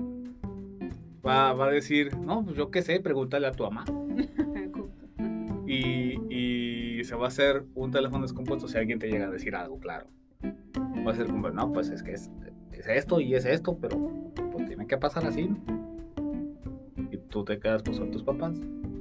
[1.27, 3.87] Va, va a decir, no, pues yo qué sé, pregúntale a tu mamá.
[5.67, 9.57] Y, y se va a hacer un teléfono descompuesto si alguien te llega a decir
[9.57, 10.07] algo, claro.
[11.07, 12.31] Va a ser como, no, pues es que es,
[12.73, 13.97] es esto y es esto, pero
[14.53, 15.49] pues tiene que pasar así.
[15.49, 15.92] ¿no?
[17.33, 18.53] Tú te quedas pues con tus papás.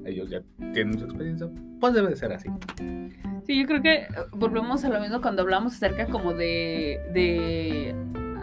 [0.05, 0.41] Ellos ya
[0.73, 1.49] tienen su experiencia.
[1.81, 2.49] Pues debe de ser así.
[3.45, 7.93] Sí, yo creo que eh, volvemos a lo mismo cuando hablamos acerca como de, de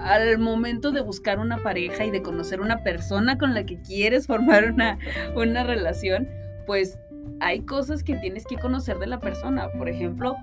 [0.01, 4.27] al momento de buscar una pareja y de conocer una persona con la que quieres
[4.27, 4.98] formar una,
[5.35, 6.29] una relación,
[6.66, 7.01] pues
[7.40, 9.70] hay cosas que tienes que conocer de la persona.
[9.72, 10.37] Por ejemplo,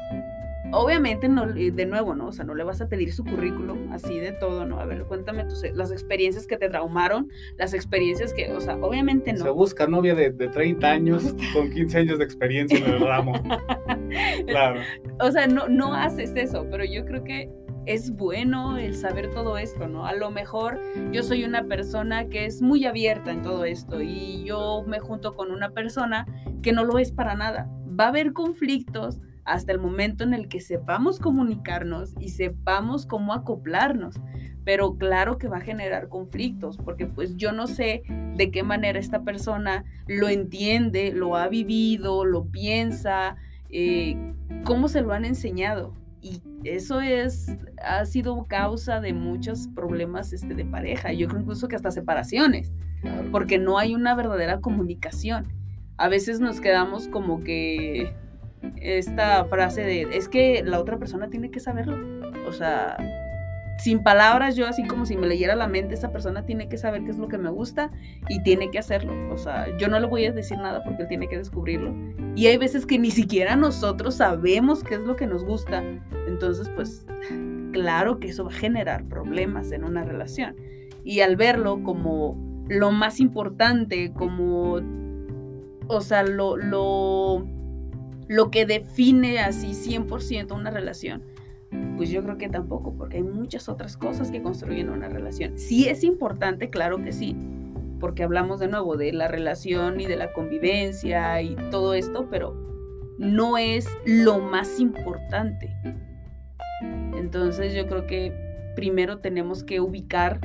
[0.72, 2.28] obviamente no, de nuevo, ¿no?
[2.28, 4.80] O sea, no le vas a pedir su currículum así de todo, ¿no?
[4.80, 9.36] A ver, cuéntame tus, las experiencias que te traumaron, las experiencias que, o sea, obviamente
[9.36, 9.54] Se no.
[9.54, 13.34] busca novia de, de 30 años con 15 años de experiencia en el ramo.
[14.48, 14.80] Claro.
[15.20, 17.50] O sea, no, no haces eso, pero yo creo que
[17.86, 20.06] es bueno el saber todo esto, ¿no?
[20.06, 20.80] A lo mejor
[21.12, 25.36] yo soy una persona que es muy abierta en todo esto y yo me junto
[25.36, 26.26] con una persona
[26.62, 27.70] que no lo es para nada.
[28.00, 33.34] Va a haber conflictos hasta el momento en el que sepamos comunicarnos y sepamos cómo
[33.34, 34.16] acoplarnos.
[34.66, 38.02] Pero claro que va a generar conflictos, porque pues yo no sé
[38.36, 43.36] de qué manera esta persona lo entiende, lo ha vivido, lo piensa,
[43.70, 44.18] eh,
[44.64, 45.94] cómo se lo han enseñado.
[46.20, 51.14] Y eso es, ha sido causa de muchos problemas este, de pareja.
[51.14, 52.74] Yo creo incluso que hasta separaciones,
[53.32, 55.46] porque no hay una verdadera comunicación.
[55.98, 58.16] A veces nos quedamos como que
[58.82, 61.98] esta frase de, es que la otra persona tiene que saberlo.
[62.48, 62.98] O sea,
[63.78, 67.04] sin palabras, yo así como si me leyera la mente, esa persona tiene que saber
[67.04, 67.92] qué es lo que me gusta
[68.30, 69.14] y tiene que hacerlo.
[69.34, 71.94] O sea, yo no le voy a decir nada porque él tiene que descubrirlo.
[72.36, 75.84] Y hay veces que ni siquiera nosotros sabemos qué es lo que nos gusta.
[76.28, 77.06] Entonces, pues,
[77.72, 80.56] claro que eso va a generar problemas en una relación.
[81.04, 84.80] Y al verlo como lo más importante, como,
[85.88, 87.46] o sea, lo, lo,
[88.28, 91.24] lo que define así 100% una relación,
[91.98, 95.58] pues yo creo que tampoco, porque hay muchas otras cosas que construyen una relación.
[95.58, 97.36] Sí es importante, claro que sí,
[98.00, 102.56] porque hablamos de nuevo de la relación y de la convivencia y todo esto, pero
[103.18, 105.76] no es lo más importante.
[107.18, 108.34] Entonces yo creo que
[108.76, 110.40] primero tenemos que ubicar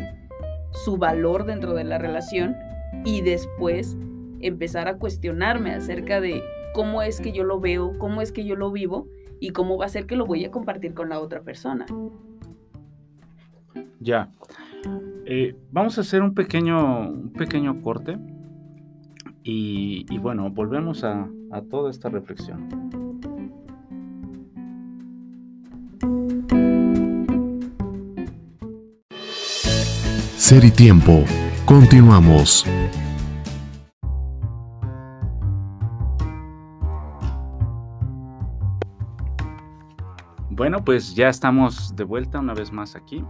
[0.85, 2.57] su valor dentro de la relación
[3.05, 3.97] y después
[4.41, 6.43] empezar a cuestionarme acerca de
[6.75, 9.09] cómo es que yo lo veo, cómo es que yo lo vivo
[9.41, 11.87] y cómo va a ser que lo voy a compartir con la otra persona.
[14.01, 14.31] Ya.
[15.27, 18.19] Eh, vamos a hacer un pequeño, un pequeño corte
[19.43, 22.69] y, y bueno, volvemos a, a toda esta reflexión.
[30.37, 31.25] Ser y tiempo.
[31.65, 32.67] Continuamos.
[40.85, 43.25] Pues ya estamos de vuelta una vez más aquí.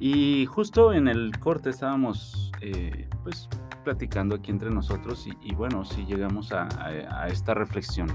[0.00, 3.48] Y justo en el corte estábamos eh, pues
[3.84, 6.68] platicando aquí entre nosotros y, bueno, sí llegamos a,
[7.28, 8.08] esta reflexión.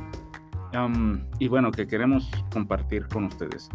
[1.40, 3.70] Y bueno, que queremos compartir con ustedes.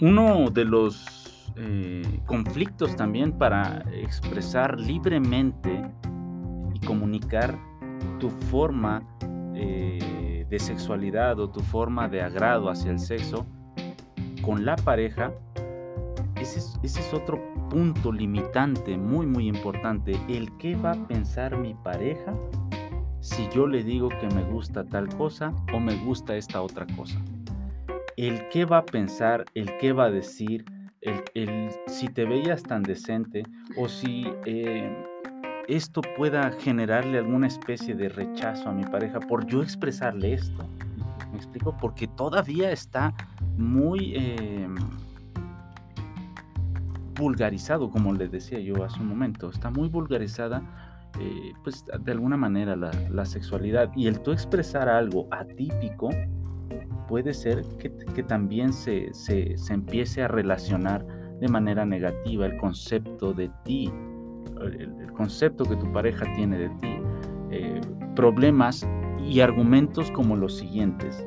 [0.00, 5.90] Uno de los eh, conflictos también para expresar libremente
[6.74, 7.58] y comunicar
[8.18, 9.02] tu forma
[9.54, 10.19] eh,
[10.50, 13.46] de sexualidad o tu forma de agrado hacia el sexo
[14.42, 15.32] con la pareja,
[16.36, 20.12] ese es, ese es otro punto limitante muy muy importante.
[20.28, 22.34] El qué va a pensar mi pareja
[23.20, 27.20] si yo le digo que me gusta tal cosa o me gusta esta otra cosa.
[28.16, 30.64] el qué va a pensar, el qué va a decir,
[31.00, 33.42] el, el si te veías tan decente
[33.76, 35.04] o si eh,
[35.70, 40.68] esto pueda generarle alguna especie de rechazo a mi pareja por yo expresarle esto.
[41.30, 41.76] ¿Me explico?
[41.80, 43.14] Porque todavía está
[43.56, 44.68] muy eh,
[47.14, 50.62] vulgarizado, como le decía yo hace un momento, está muy vulgarizada,
[51.20, 53.92] eh, pues de alguna manera la, sexualidad.
[53.94, 56.10] Y el tú expresar algo atípico
[57.06, 57.90] puede ser que,
[58.24, 59.12] también se
[59.68, 61.06] empiece a relacionar
[61.40, 63.90] de manera negativa el concepto de ti,
[64.60, 66.96] el, el, concepto que tu pareja tiene de ti.
[67.50, 67.80] Eh,
[68.14, 68.86] problemas
[69.26, 71.24] y argumentos como los siguientes.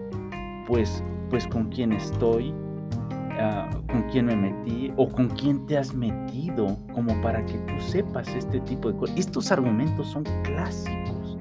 [0.68, 5.94] Pues, pues con quién estoy, uh, con quién me metí o con quién te has
[5.94, 9.18] metido, como para que tú sepas este tipo de cosas.
[9.18, 11.38] Estos argumentos son clásicos,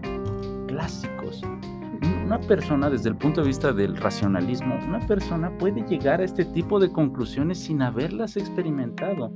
[0.67, 1.43] clásicos.
[2.25, 6.45] Una persona, desde el punto de vista del racionalismo, una persona puede llegar a este
[6.45, 9.33] tipo de conclusiones sin haberlas experimentado.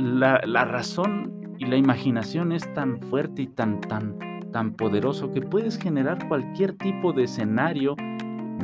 [0.00, 4.18] La, razón y la imaginación es tan fuerte y tan, tan,
[4.50, 7.96] tan poderoso que puedes generar cualquier tipo de escenario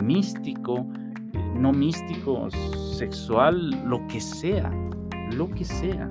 [0.02, 0.86] místico,
[1.54, 4.70] no místico, sexual, lo que sea,
[5.36, 6.08] lo que sea.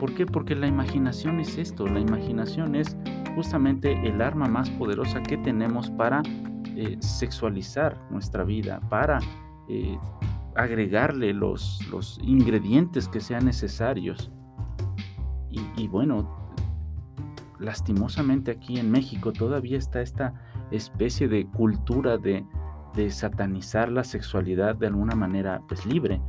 [0.00, 0.26] ¿Por qué?
[0.26, 2.96] Porque la imaginación es esto, la imaginación es
[3.34, 6.22] justamente el arma más poderosa que tenemos para
[6.76, 9.18] eh, sexualizar nuestra vida, para
[9.68, 9.96] eh,
[10.56, 14.30] agregarle los, los, ingredientes que sean necesarios.
[15.76, 16.52] Y, bueno,
[17.60, 20.34] lastimosamente aquí en México todavía está esta
[20.72, 22.44] especie de cultura de,
[22.94, 26.20] de satanizar la sexualidad de alguna manera pues libre.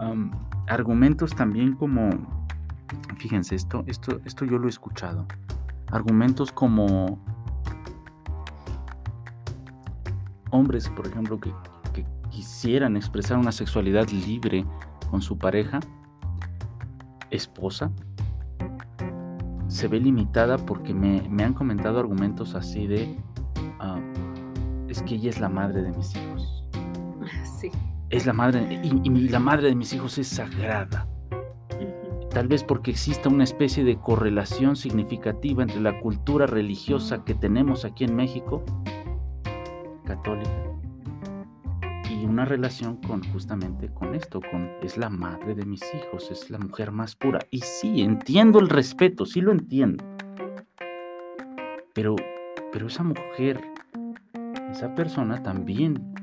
[0.00, 0.30] Um,
[0.68, 2.08] argumentos también como,
[3.18, 5.26] fíjense, esto, esto, esto yo lo he escuchado.
[5.92, 7.20] Argumentos como
[10.50, 11.52] hombres, por ejemplo, que
[12.36, 14.66] quisieran expresar una sexualidad libre
[15.10, 15.80] con su pareja,
[17.30, 17.90] esposa,
[19.68, 23.16] se ve limitada porque me, me han comentado argumentos así de,
[23.80, 26.68] uh, es que ella es la madre de mis hijos.
[27.58, 27.70] Sí.
[28.10, 31.08] Es la madre, y, y la madre de mis hijos es sagrada.
[32.30, 37.86] Tal vez porque exista una especie de correlación significativa entre la cultura religiosa que tenemos
[37.86, 38.62] aquí en México,
[40.04, 40.75] católica,
[42.16, 46.50] y una relación con justamente con esto, con es la madre de mis hijos, es
[46.50, 47.40] la mujer más pura.
[47.50, 50.04] Y sí, entiendo el respeto, sí lo entiendo.
[51.92, 52.16] Pero,
[52.72, 53.60] pero esa mujer,
[54.70, 56.14] esa persona también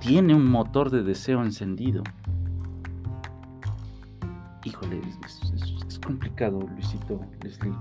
[0.00, 2.02] tiene un motor de deseo encendido.
[4.64, 5.52] Híjole, es,
[5.86, 7.72] es, complicado, Luisito, Leslie.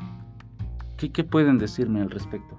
[0.97, 2.57] ¿Qué, ¿Qué pueden decirme al respecto?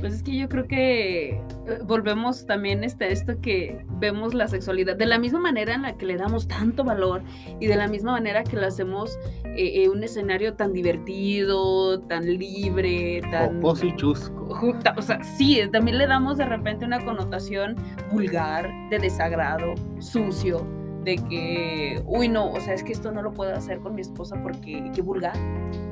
[0.00, 1.40] Pues es que yo creo que
[1.84, 6.06] volvemos también este, esto que vemos la sexualidad de la misma manera en la que
[6.06, 7.22] le damos tanto valor
[7.60, 13.20] y de la misma manera que lo hacemos eh, un escenario tan divertido, tan libre,
[13.30, 13.60] tan...
[13.60, 14.48] Poposo y chusco.
[14.96, 17.76] O sea, sí, también le damos de repente una connotación
[18.10, 20.66] vulgar, de desagrado, sucio,
[21.04, 24.00] de que, uy, no, o sea, es que esto no lo puedo hacer con mi
[24.00, 25.36] esposa porque qué vulgar.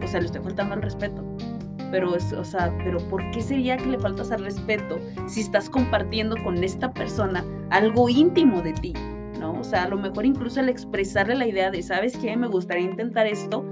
[0.02, 1.24] O sea, le estoy faltando al respeto
[1.90, 6.36] pero o sea, pero ¿por qué sería que le faltas al respeto si estás compartiendo
[6.42, 8.92] con esta persona algo íntimo de ti?
[9.38, 9.52] ¿No?
[9.52, 12.36] O sea, a lo mejor incluso el expresarle la idea de, ¿sabes qué?
[12.36, 13.64] Me gustaría intentar esto.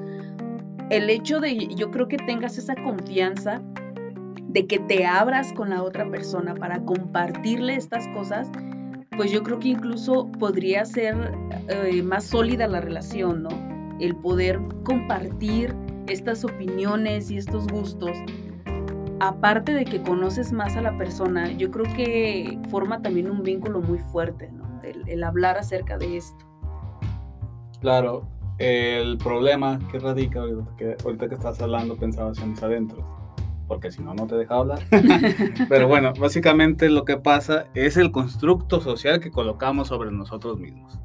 [0.91, 3.63] El hecho de, yo creo que tengas esa confianza
[4.49, 8.51] de que te abras con la otra persona para compartirle estas cosas,
[9.17, 11.33] pues yo creo que incluso podría ser
[11.69, 13.51] eh, más sólida la relación, ¿no?
[13.99, 15.75] El poder compartir
[16.09, 18.17] estas opiniones y estos gustos,
[19.21, 23.81] aparte de que conoces más a la persona, yo creo que forma también un vínculo
[23.81, 24.81] muy fuerte, ¿no?
[24.83, 26.45] El, el hablar acerca de esto.
[27.81, 30.43] Claro, el problema que radica,
[30.79, 33.05] que ahorita que estás hablando pensaba hacia mis adentros,
[33.69, 34.81] porque si no, no te deja hablar.
[35.69, 40.99] Pero bueno, básicamente lo que pasa es el constructo social que colocamos sobre nosotros mismos.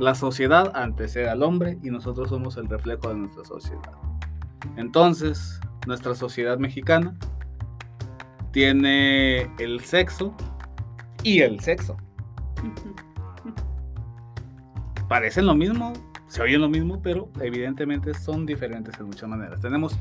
[0.00, 3.92] La sociedad antecede al hombre y nosotros somos el reflejo de nuestra sociedad.
[4.76, 7.14] Entonces, nuestra sociedad mexicana
[8.50, 10.34] tiene el sexo
[11.22, 11.98] y el sexo.
[15.06, 15.92] Parecen lo mismo,
[16.28, 19.60] se oyen lo mismo, pero evidentemente son diferentes en muchas maneras.
[19.60, 19.98] Tenemos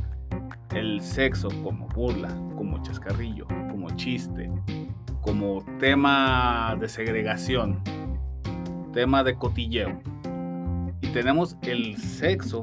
[0.74, 4.50] el sexo como burla, como chascarrillo, como chiste,
[5.20, 7.84] como tema de segregación,
[8.92, 10.00] tema de cotilleo.
[11.02, 12.62] Y tenemos el sexo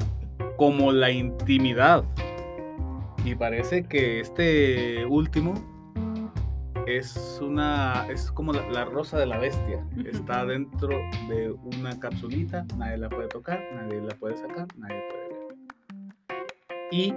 [0.57, 2.05] como la intimidad.
[3.25, 5.55] Y parece que este último
[6.87, 9.85] es una, es como la, la rosa de la bestia.
[10.05, 10.89] Está dentro
[11.29, 15.37] de una capsulita, nadie la puede tocar, nadie la puede sacar, nadie puede ver.
[16.93, 17.15] Y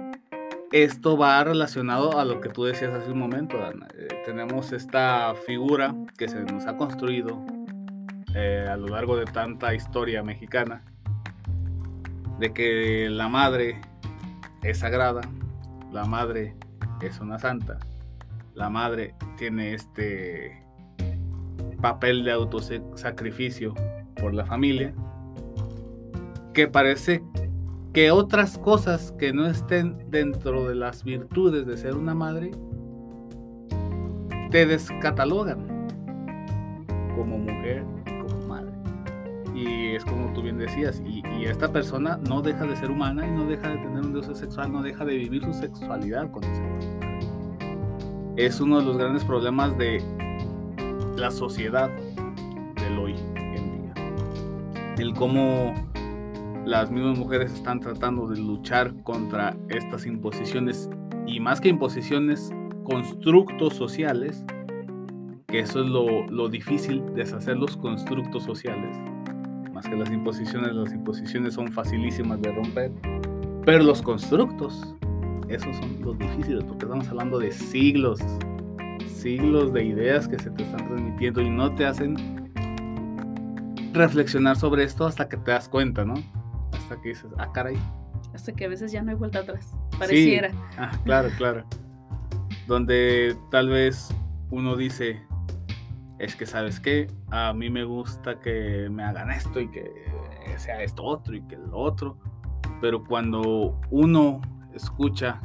[0.72, 3.88] esto va relacionado a lo que tú decías hace un momento, Dana.
[3.94, 7.44] Eh, tenemos esta figura que se nos ha construido
[8.34, 10.84] eh, a lo largo de tanta historia mexicana,
[12.38, 13.80] de que la madre
[14.62, 15.22] es sagrada,
[15.92, 16.54] la madre
[17.00, 17.78] es una santa,
[18.54, 20.62] la madre tiene este
[21.80, 23.74] papel de autosacrificio
[24.16, 24.94] por la familia,
[26.52, 27.22] que parece
[27.92, 32.52] que otras cosas que no estén dentro de las virtudes de ser una madre
[34.50, 35.88] te descatalogan
[37.16, 37.84] como mujer.
[39.60, 43.26] Y es como tú bien decías, y, y, esta persona no deja de ser humana
[43.26, 46.42] y no deja de tener un deseo sexual, no deja de vivir su sexualidad con
[46.44, 46.62] ese
[48.36, 50.02] Es uno de los grandes problemas de
[51.16, 51.90] la sociedad
[52.76, 53.94] del hoy en día.
[54.98, 55.74] El cómo
[56.64, 60.88] las mismas mujeres están tratando de luchar contra estas imposiciones
[61.26, 62.50] y más que imposiciones,
[62.84, 64.42] constructos sociales,
[65.46, 68.96] que eso es lo, lo, difícil, deshacer los constructos sociales,
[69.80, 72.92] más que las imposiciones, las imposiciones son facilísimas de romper,
[73.64, 74.94] pero los constructos,
[75.48, 78.20] esos son los difíciles, porque estamos hablando de siglos,
[79.06, 82.50] siglos de ideas que se te están transmitiendo y no te hacen
[83.94, 86.14] reflexionar sobre esto hasta que te das cuenta, ¿no?
[86.72, 87.78] hasta que dices, ah, caray.
[88.34, 90.50] Hasta que a veces ya no hay vuelta atrás, pareciera.
[90.76, 91.64] Ah, claro, claro.
[92.66, 94.14] Donde tal vez
[94.50, 95.22] uno dice,
[96.20, 99.90] es que sabes qué, a mí me gusta que me hagan esto y que
[100.58, 102.18] sea esto otro y que lo otro.
[102.82, 104.42] Pero cuando uno
[104.74, 105.40] escucha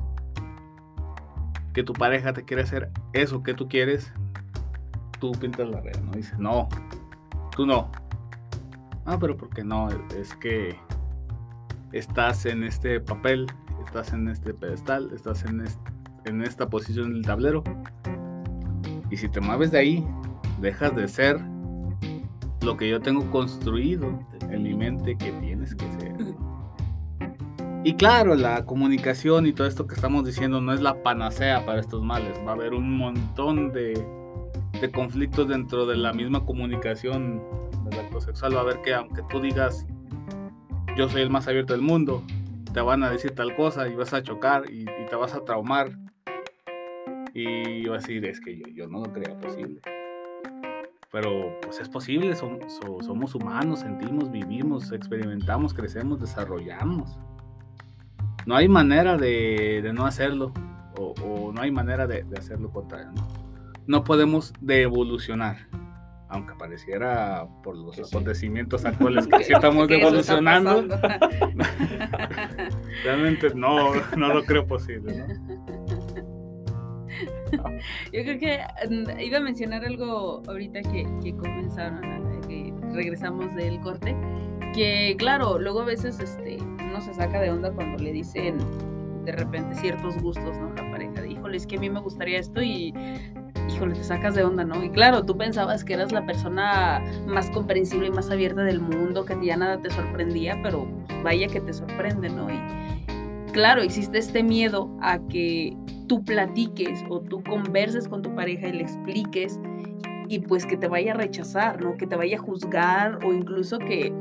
[1.73, 4.11] que tu pareja te quiere hacer eso que tú quieres,
[5.21, 6.11] tú pintas la red, ¿no?
[6.11, 6.67] Dices, no,
[7.55, 7.89] tú no.
[9.05, 9.87] Ah, pero ¿por qué no?
[10.13, 10.77] Es que
[11.93, 13.47] estás en este papel,
[13.85, 15.63] estás en este pedestal, estás en,
[16.25, 17.63] en esta posición del tablero.
[19.09, 20.07] Y si te mueves de ahí,
[20.59, 21.39] dejas de ser
[22.61, 26.15] lo que yo tengo construido en mi mente que tienes que ser.
[27.83, 31.79] Y claro, la comunicación y todo esto que estamos diciendo no es la panacea para
[31.79, 32.35] estos males.
[32.45, 33.93] Va a haber un montón de,
[34.81, 37.43] de conflictos dentro de la misma comunicación
[37.89, 38.55] del acto sexual.
[38.55, 39.85] Va a haber que aunque tú digas
[40.95, 42.23] yo soy el más abierto del mundo,
[42.73, 45.91] te van a decir tal cosa y vas a chocar y, te vas a traumar.
[47.33, 49.81] Y vas a decir, es que yo, no lo creo posible.
[51.15, 57.17] Pero pues es posible, somos, humanos, sentimos, vivimos, experimentamos, crecemos, desarrollamos.
[58.45, 60.51] No hay manera de, no hacerlo
[60.99, 63.13] o, no hay manera de, hacer lo contrario.
[63.15, 63.25] ¿no?
[63.87, 65.69] no podemos devolucionar
[66.27, 70.85] aunque pareciera por los acontecimientos actuales que sí estamos evolucionando,
[73.05, 75.23] realmente no, no lo creo posible.
[78.13, 82.01] Yo creo que mm, iba a mencionar algo ahorita que, que comenzaron,
[82.47, 84.15] que regresamos del corte,
[84.73, 88.57] que claro, luego a veces este, uno se saca de onda cuando le dicen
[89.25, 90.73] de repente ciertos gustos, ¿no?
[90.75, 92.93] La pareja de, híjole, es que a mí me gustaría esto y
[93.69, 94.83] híjole, te sacas de onda, ¿no?
[94.83, 99.25] Y claro, tú pensabas que eras la persona más comprensible y más abierta del mundo,
[99.25, 100.87] que ya nada te sorprendía, pero
[101.23, 102.49] vaya que te sorprende, ¿no?
[102.49, 102.59] Y
[103.55, 105.77] claro, existe este miedo a que
[106.09, 109.61] tú platiques o tú converses con tu pareja y le expliques
[110.27, 111.95] y pues que te vaya a rechazar, ¿no?
[111.95, 114.11] Que te vaya a juzgar o incluso que,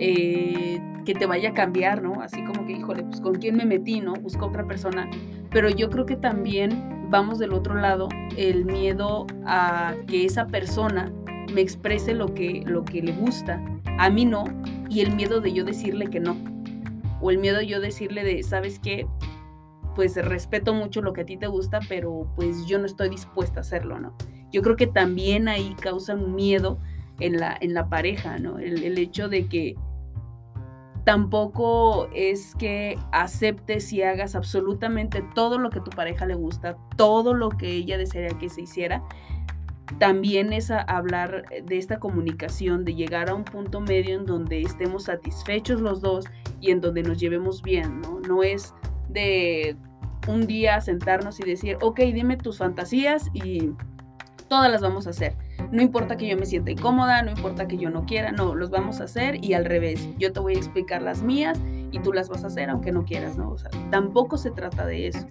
[0.00, 2.20] eh, que te vaya a cambiar, ¿no?
[2.20, 4.14] Así como que, híjole, pues con quién me metí, ¿no?
[4.14, 5.08] Busco otra persona.
[5.52, 11.12] Pero yo creo que también vamos del otro lado, el miedo a que esa persona
[11.54, 13.64] me exprese lo que, lo que le gusta,
[13.98, 14.42] a mí no,
[14.88, 16.36] y el miedo de yo decirle que no,
[17.20, 19.06] o el miedo yo decirle de, ¿sabes qué?
[19.94, 23.60] Pues respeto mucho lo que a ti te gusta, pero pues yo no estoy dispuesta
[23.60, 24.14] a hacerlo, ¿no?
[24.52, 26.78] Yo creo que también ahí causa un miedo
[27.18, 28.58] en la, en la pareja, ¿no?
[28.58, 29.76] El, el hecho de que
[31.04, 37.34] tampoco es que aceptes y hagas absolutamente todo lo que tu pareja le gusta, todo
[37.34, 39.02] lo que ella desearía que se hiciera.
[39.98, 45.04] También es hablar de esta comunicación, de llegar a un punto medio en donde estemos
[45.04, 46.26] satisfechos los dos
[46.60, 48.20] y en donde nos llevemos bien, ¿no?
[48.20, 48.74] No es
[49.08, 49.76] de
[50.28, 53.72] un día sentarnos y decir, ok, dime tus fantasías y
[54.48, 55.36] todas las vamos a hacer
[55.70, 58.70] no importa que yo me sienta incómoda, no importa que yo no quiera, no, los
[58.70, 61.60] vamos a hacer y al revés, yo te voy a explicar las mías
[61.92, 63.50] y tú las vas a hacer aunque no quieras, ¿no?
[63.50, 63.56] O
[63.90, 65.26] tampoco se trata de eso,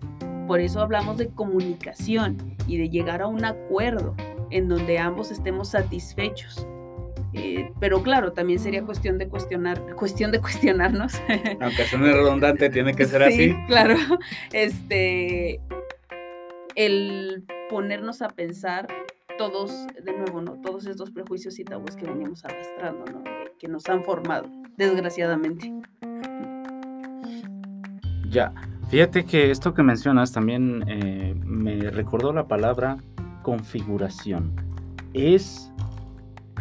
[0.48, 2.38] Por eso hablamos de comunicación
[2.68, 4.16] y de llegar a un acuerdo
[4.52, 6.68] en donde ambos estemos satisfechos.
[7.34, 11.14] Eh, pero claro, también sería cuestión de cuestionar, cuestión de cuestionarnos.
[11.62, 13.66] Aunque suene redundante, tiene que ser sí, así.
[13.68, 13.96] Claro,
[14.52, 15.60] este,
[16.76, 18.88] el ponernos a pensar
[19.38, 20.60] todos, de nuevo, ¿no?
[20.62, 23.24] Todos estos prejuicios y tabúes que venimos arrastrando, ¿no?
[23.58, 25.72] Que nos han formado, desgraciadamente.
[28.30, 28.54] Ya,
[28.90, 32.98] fíjate que esto que mencionas también eh, me recordó la palabra
[33.42, 34.54] configuración.
[35.14, 35.72] Es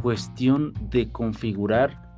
[0.03, 2.09] cuestión de configurar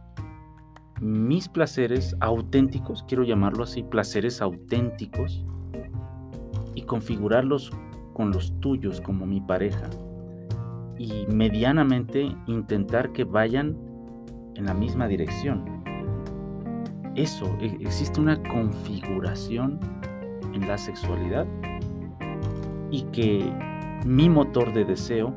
[1.01, 5.45] mis placeres auténticos, quiero llamarlo así, placeres auténticos,
[6.75, 7.73] y configurarlos
[8.13, 9.89] con los tuyos como mi pareja.
[10.99, 13.77] Y medianamente intentar que vayan
[14.55, 15.65] en la misma dirección.
[17.15, 19.81] Eso, e- existe una configuración
[20.53, 21.47] en la sexualidad
[22.91, 23.51] y que
[24.05, 25.35] mi motor de deseo,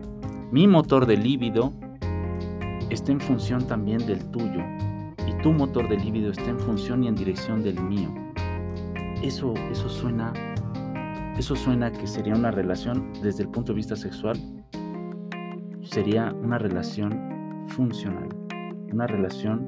[0.52, 1.74] mi motor de líbido,
[2.90, 4.62] está en función también del tuyo
[5.28, 8.10] y tu motor de líbido está en función y en dirección del mío.
[9.22, 10.34] Eso, eso suena,
[11.38, 14.38] eso suena que sería una relación desde el punto de vista sexual,
[15.82, 18.30] sería una relación funcional,
[18.92, 19.66] una relación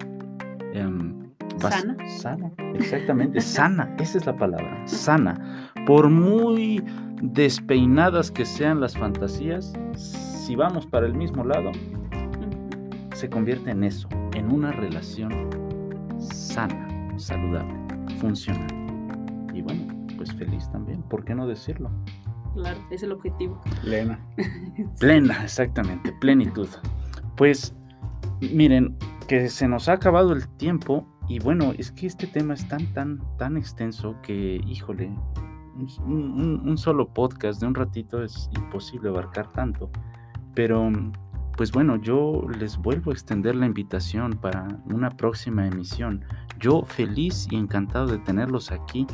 [0.73, 1.25] em,
[1.57, 1.95] Sana.
[2.19, 5.71] sana, exactamente, sana, esa es la palabra, sana.
[5.85, 6.83] Por muy
[7.21, 11.71] despeinadas que sean las fantasías, si vamos para el mismo lado,
[13.13, 15.49] se convierte en eso, en una relación
[16.19, 17.73] sana, saludable,
[18.19, 18.67] funcional.
[19.53, 21.89] Y bueno, pues feliz también, ¿por qué no decirlo?
[22.53, 23.61] Claro, es el objetivo.
[23.83, 24.19] Lena.
[24.99, 26.69] Plena, exactamente, plenitud.
[27.35, 27.75] Pues
[28.39, 28.97] miren,
[29.27, 32.85] que se nos ha acabado el tiempo y bueno, es que este tema es tan,
[32.93, 35.11] tan, tan extenso que, híjole,
[35.75, 39.89] un, un- un solo podcast de un ratito es imposible abarcar tanto.
[40.53, 40.89] Pero,
[41.57, 46.23] pues bueno, yo les vuelvo a extender la invitación para una próxima emisión.
[46.59, 49.05] Yo feliz y encantado de tenerlos aquí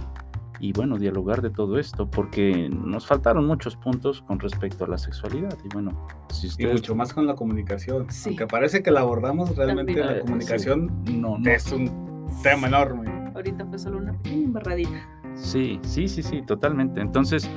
[0.59, 4.99] y bueno, dialogar de todo esto, porque nos faltaron muchos puntos con respecto a la
[4.99, 5.57] sexualidad.
[5.65, 6.73] Y bueno, si Y ustedes...
[6.73, 8.05] mucho más con la comunicación.
[8.11, 8.29] Sí.
[8.29, 10.07] Aunque parece que la abordamos, realmente También.
[10.07, 11.49] la Eh, comunicación No, no.
[11.49, 11.89] es un
[12.43, 13.09] tema enorme.
[13.33, 15.20] Ahorita fue solo una pequeña embarradita.
[15.35, 17.01] Sí, sí, sí, sí, totalmente.
[17.01, 17.49] Entonces,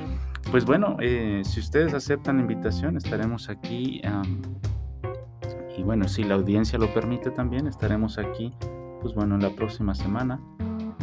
[0.51, 4.01] pues bueno, eh, si ustedes aceptan la invitación, estaremos aquí.
[4.05, 4.41] am,
[5.77, 8.53] y bueno, si la audiencia lo permite también, estaremos aquí,
[9.01, 10.39] pues bueno, en la próxima semana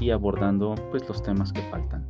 [0.00, 2.06] y abordando pues los temas que faltan.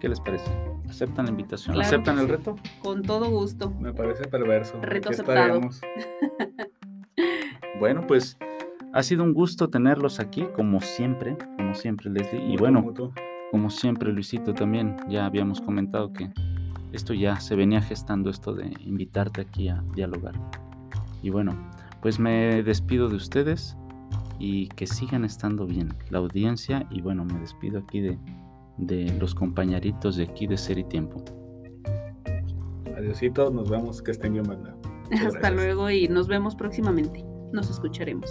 [0.00, 0.50] ¿Qué les parece?
[0.88, 1.74] ¿Aceptan la invitación?
[1.74, 2.32] Claro ¿Aceptan el sí.
[2.32, 2.56] reto?
[2.82, 3.70] Con todo gusto.
[3.80, 4.78] Me parece perverso.
[4.82, 5.60] Reto aceptado.
[7.80, 8.38] Bueno, pues
[8.92, 12.52] ha sido un gusto tenerlos aquí, como siempre, como siempre, Leslie.
[12.52, 13.12] Y bueno, mutuo.
[13.54, 16.28] Como siempre, Luisito, también ya habíamos comentado que
[16.90, 20.34] esto ya se venía gestando, esto de invitarte aquí a dialogar.
[21.22, 21.54] Y bueno,
[22.02, 23.76] pues me despido de ustedes
[24.40, 28.18] y que sigan estando bien la audiencia y bueno, me despido aquí de,
[28.78, 31.24] de los compañeritos de aquí de Ser y Tiempo.
[32.96, 34.02] Adiosito, nos vemos.
[34.02, 34.74] Que estén bien, banda.
[35.24, 37.24] Hasta luego y nos vemos próximamente.
[37.52, 38.28] Nos escucharemos.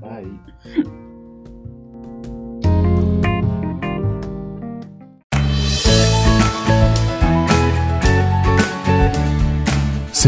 [0.00, 0.40] Bye.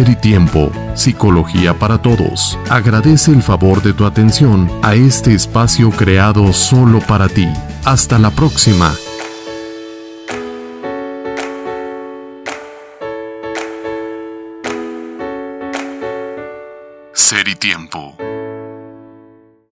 [0.01, 2.59] Ser y Tiempo, Psicología para Todos.
[2.71, 7.47] Agradece el favor de tu atención a este espacio creado solo para ti.
[7.85, 8.95] Hasta la próxima.
[17.13, 18.17] Ser y Tiempo.